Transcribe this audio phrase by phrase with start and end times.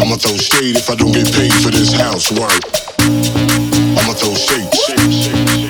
[0.00, 2.50] I'ma throw shade if I don't get paid for this housework.
[2.98, 4.68] I'ma throw shade.
[4.88, 5.69] I'ma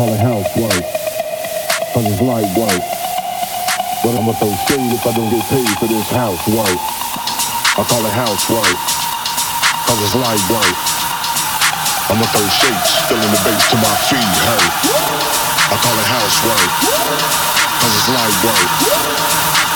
[0.00, 0.84] I call it housework.
[1.92, 2.80] Cause it's light work.
[4.00, 6.72] But I'ma throw shade if I don't get paid for this housework.
[7.76, 8.80] I call it housework.
[9.84, 10.72] Cause it's light work.
[12.08, 14.72] I'ma throw shapes, feeling the bass till my feet hurt.
[15.68, 16.70] I call it housework.
[17.84, 18.68] Cause it's light work.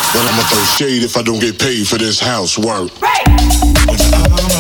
[0.09, 2.89] But I'ma throw shade if I don't get paid for this housework.
[2.97, 4.54] What you,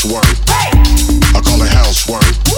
[0.00, 0.24] housework.
[0.48, 2.49] I call it housework.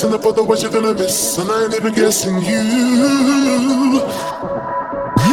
[0.00, 2.60] guessing the what you're gonna miss, and I ain't even guessing you.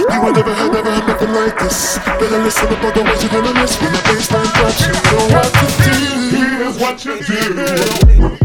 [0.10, 2.00] You will never have, never had nothing like this.
[2.00, 4.81] Better listen about what you're gonna miss when the bassline drops.
[4.88, 5.98] You know what to do.
[6.57, 8.45] Here's what you do.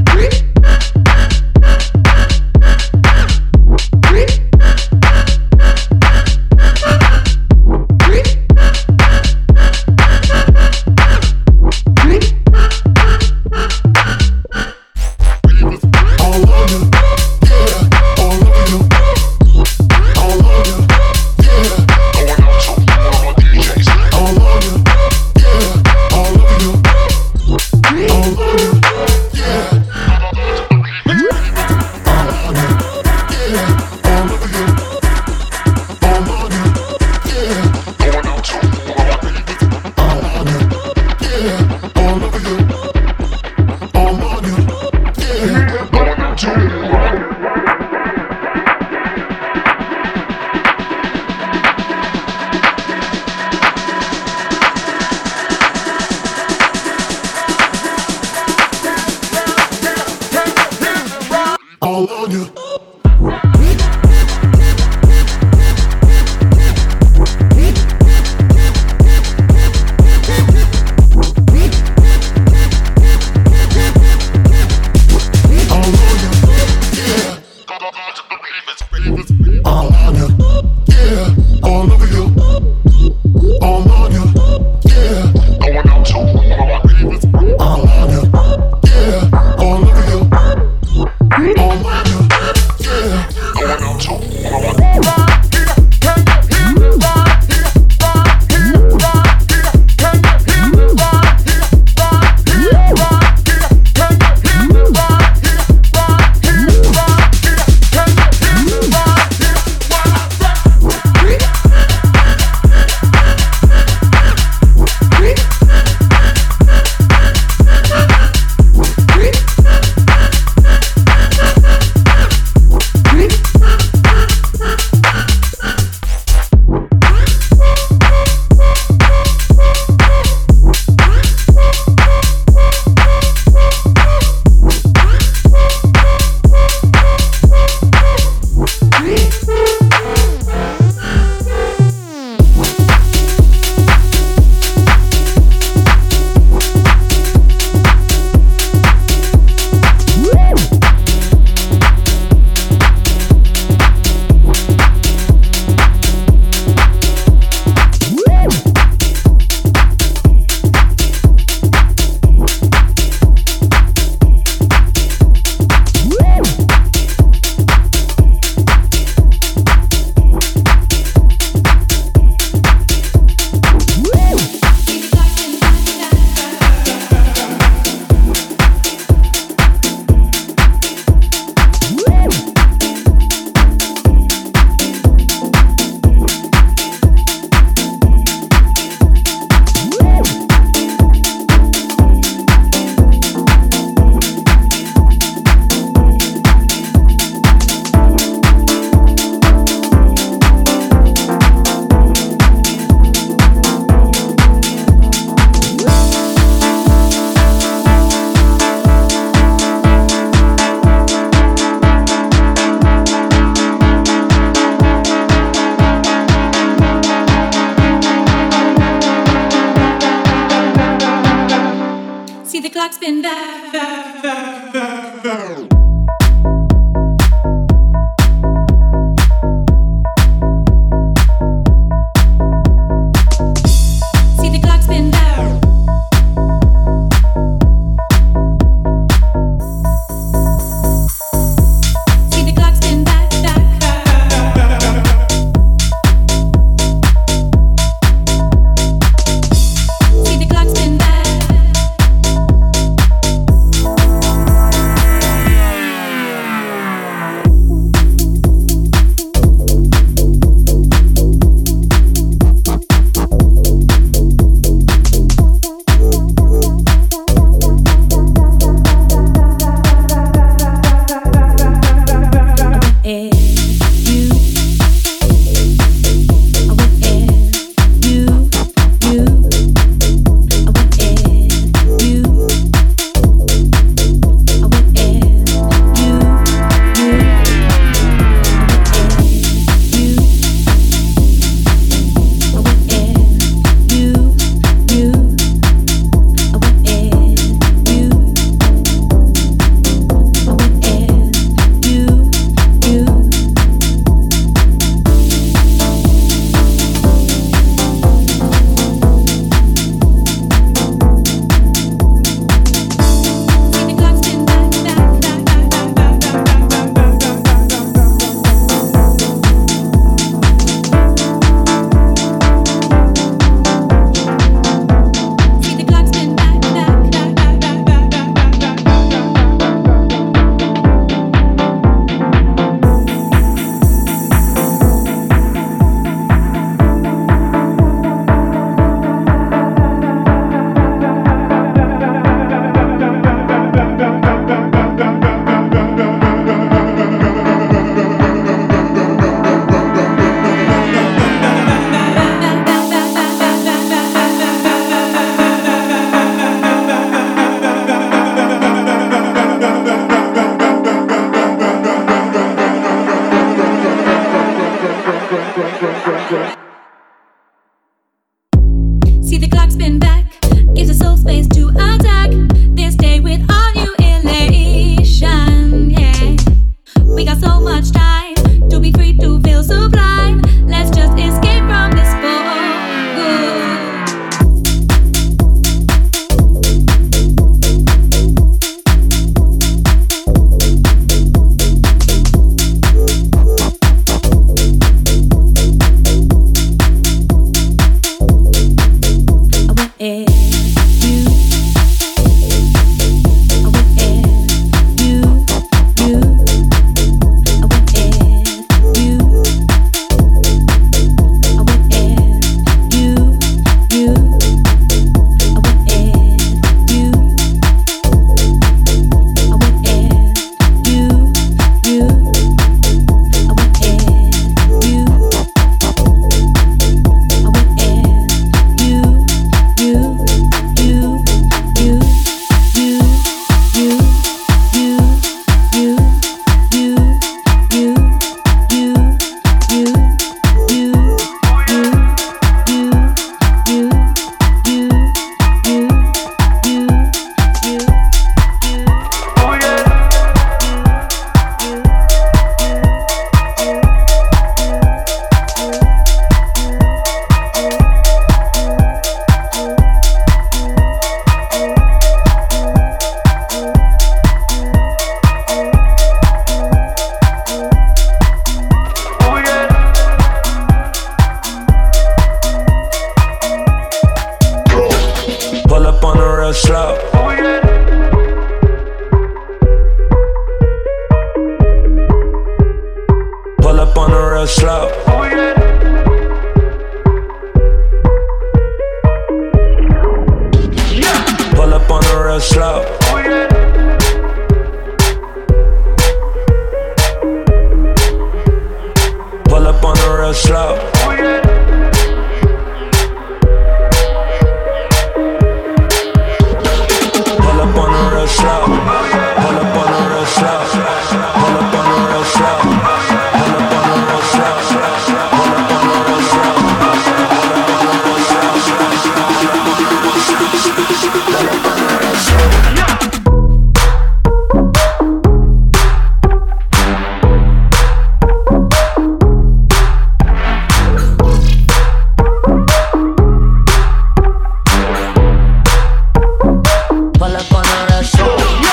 [538.16, 538.69] soul.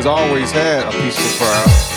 [0.00, 1.90] Has always had a peaceful crowd.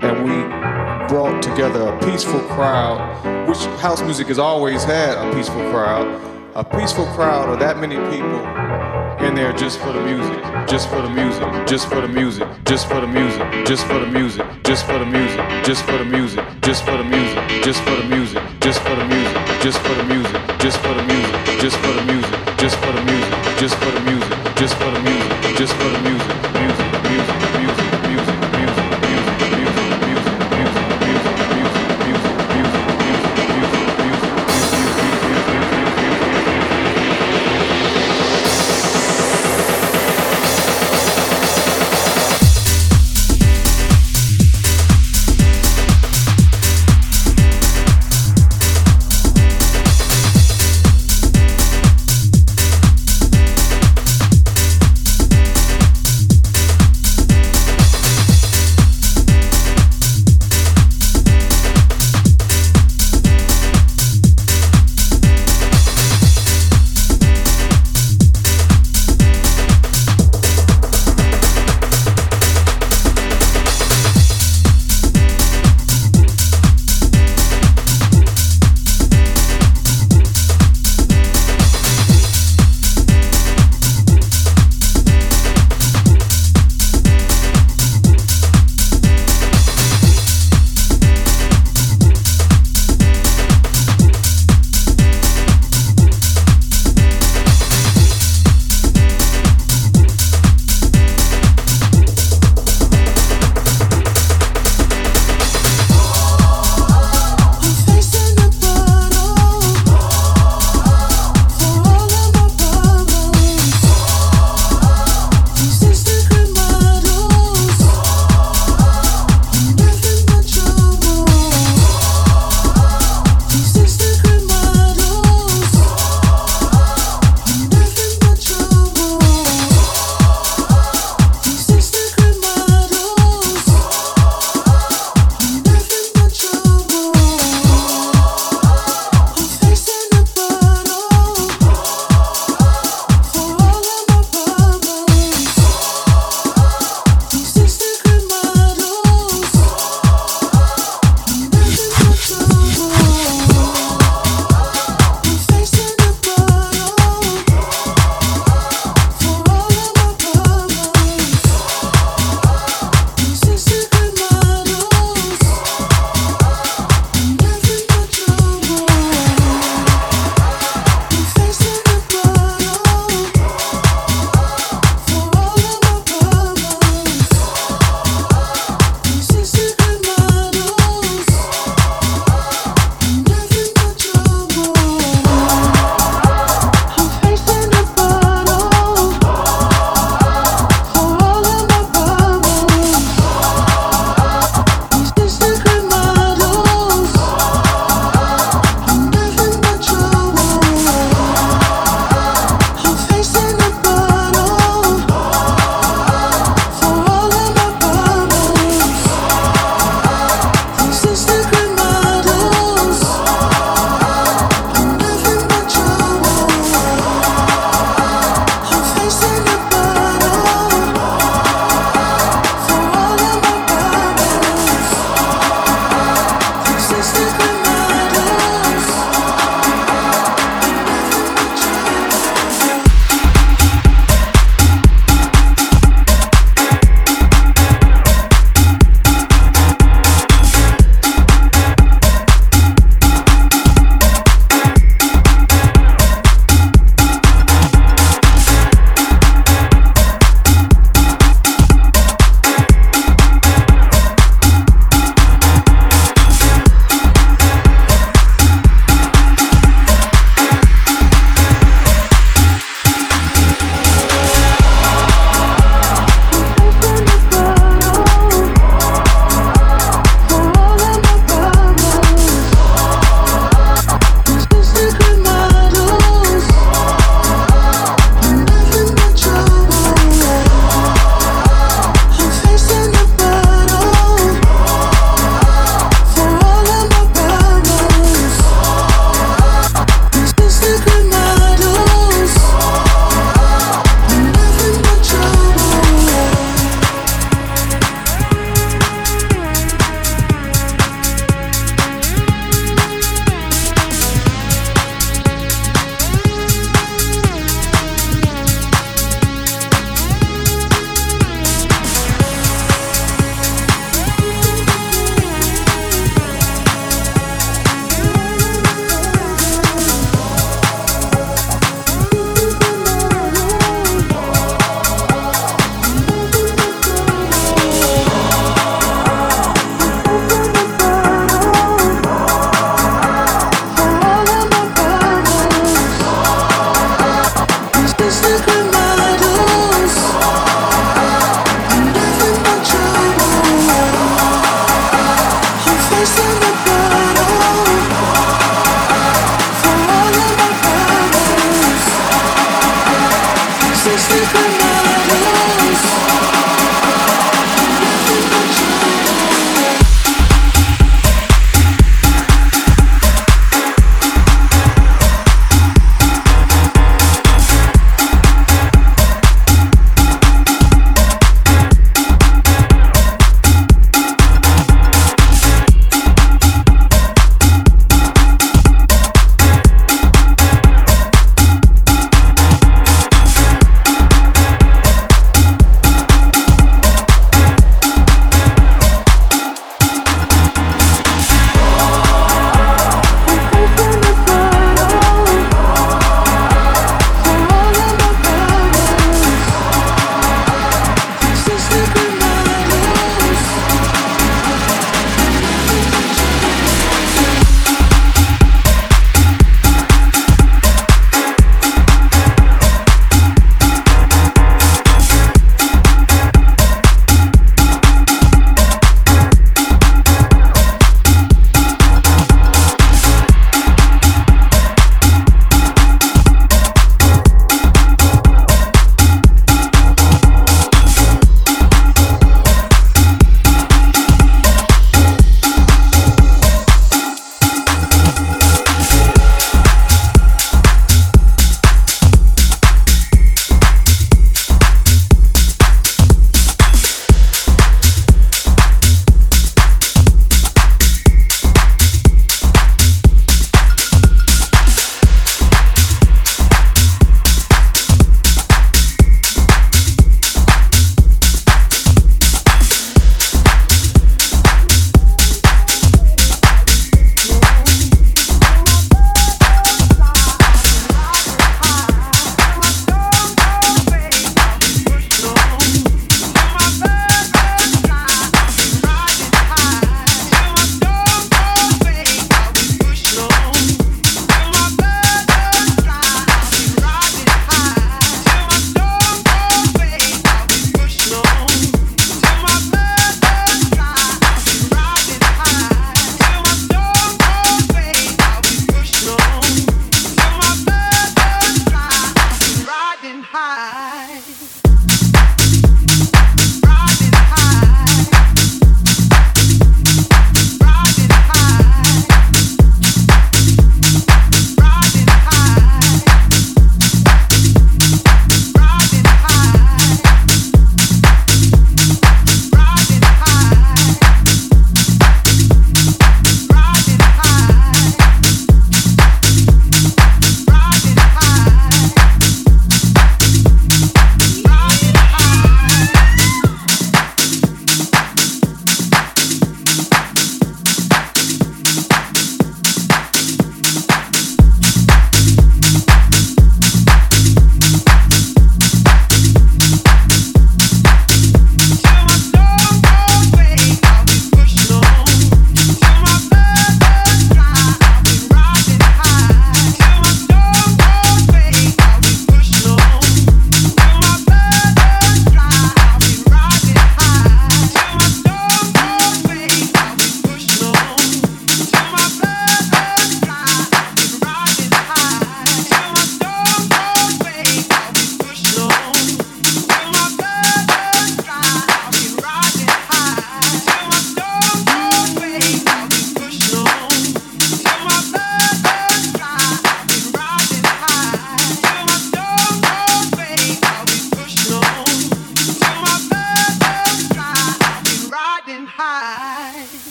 [0.00, 0.30] and we
[1.08, 6.27] brought together a peaceful crowd, which house music has always had a peaceful crowd,
[6.58, 8.42] a peaceful crowd of that many people
[9.24, 12.88] in there just for the music, just for the music, just for the music, just
[12.88, 16.44] for the music, just for the music, just for the music, just for the music,
[16.60, 20.02] just for the music, just for the music, just for the music, just for the
[20.02, 23.92] music, just for the music, just for the music, just for the music, just for
[23.94, 27.87] the music, just for the music, just for the music, music, music, music,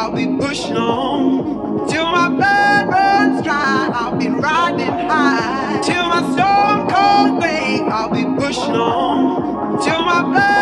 [0.00, 3.90] I'll be pushing on till my blood runs dry.
[3.92, 7.80] I'll be riding high till my storm cold way.
[7.80, 10.57] I'll be pushing on till my blood.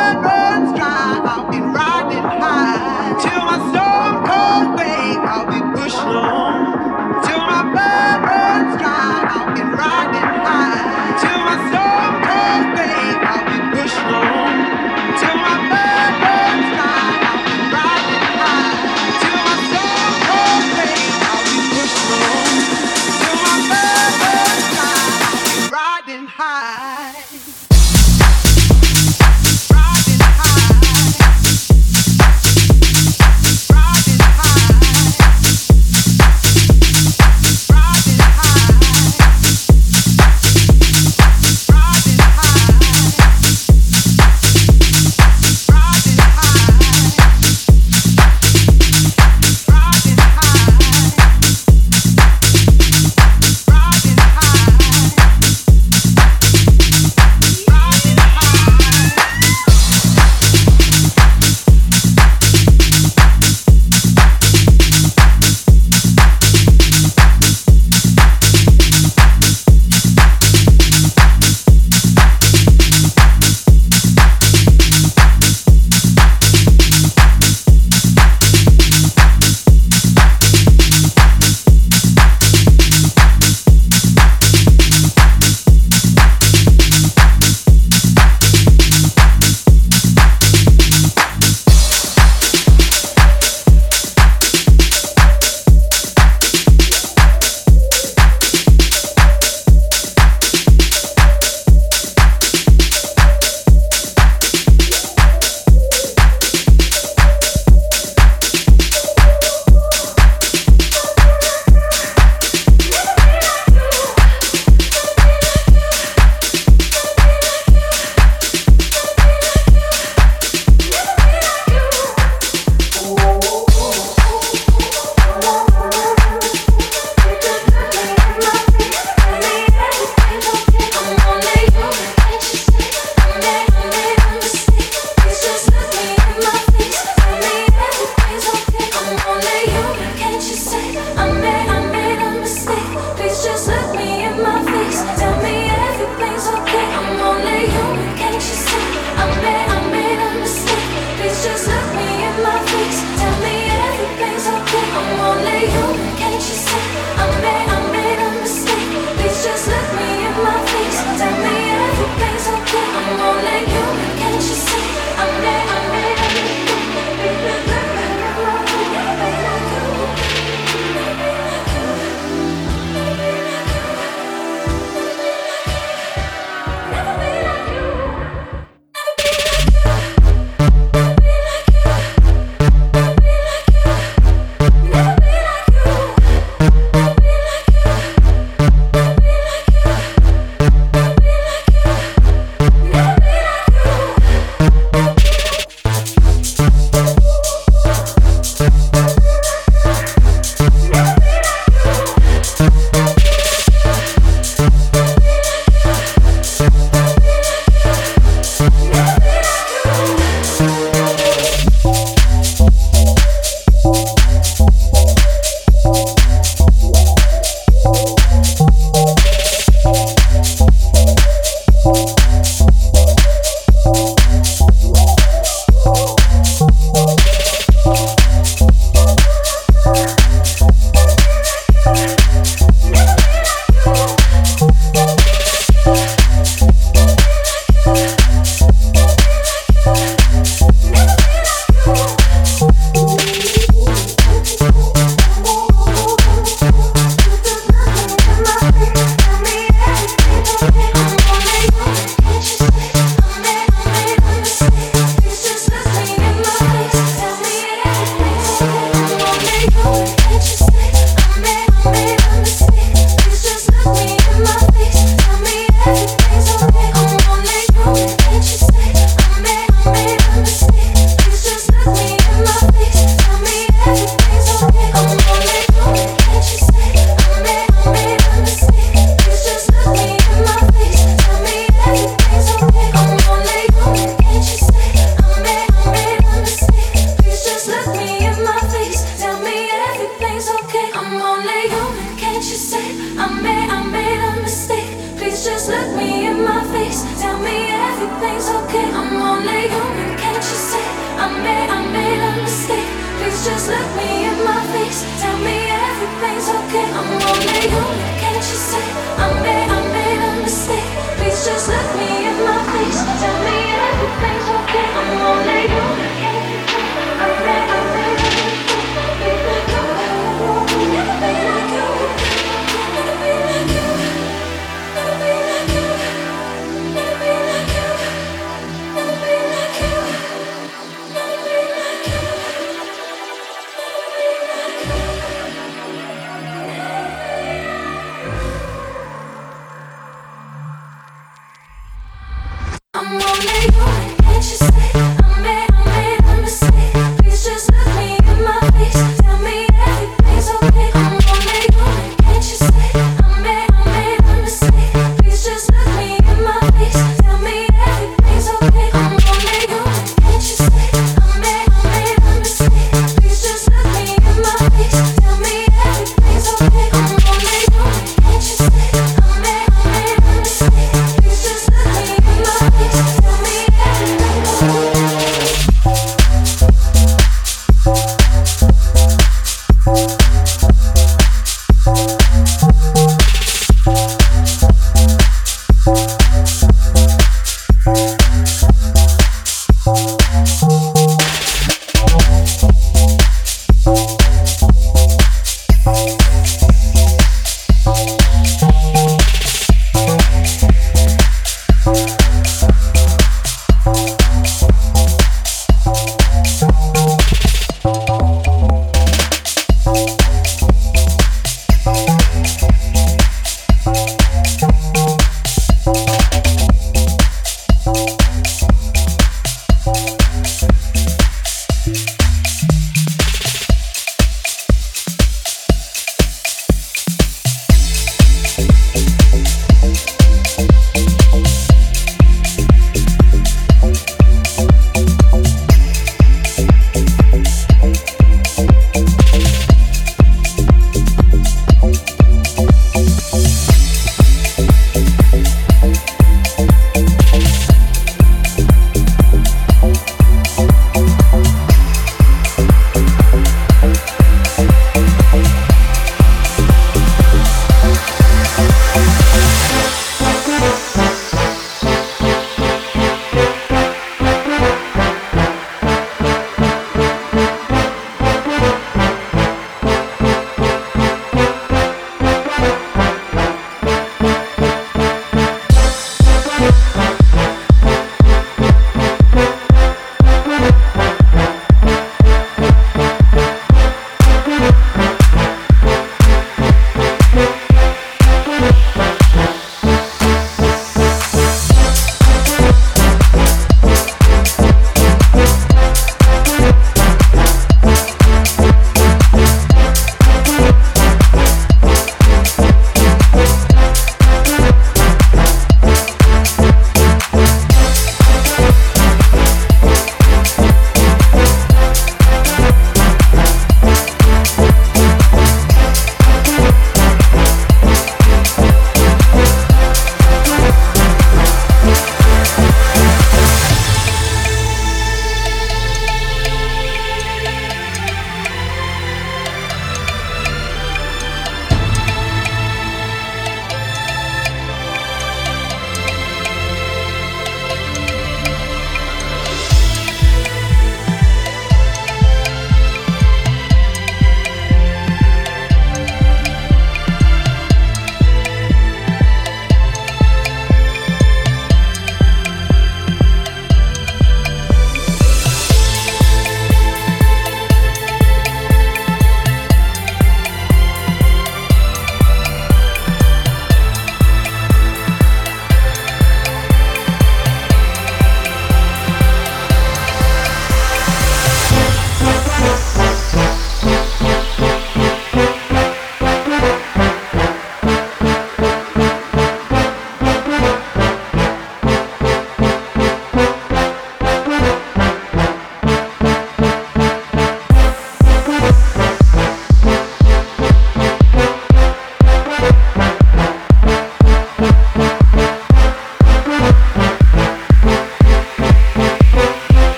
[428.59, 429.16] you